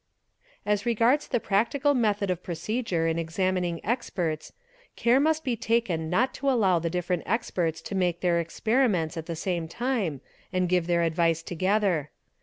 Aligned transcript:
_As 0.65 0.83
regards 0.83 1.27
the 1.27 1.39
practical 1.39 1.93
method 1.93 2.31
of 2.31 2.41
procedure 2.41 3.05
in 3.05 3.19
examining 3.19 3.79
experts 3.85 4.51
care 4.95 5.19
must 5.19 5.43
be 5.43 5.55
taken 5.55 6.09
not 6.09 6.33
to 6.33 6.49
allow 6.49 6.79
different 6.79 7.21
experts 7.27 7.81
to 7.83 7.93
make 7.93 8.21
their 8.21 8.39
experiments 8.39 9.15
at 9.15 9.27
the 9.27 9.35
same 9.35 9.67
time 9.67 10.19
and 10.51 10.67
give 10.67 10.87
their 10.87 11.03
advice 11.03 11.43
together. 11.43 12.09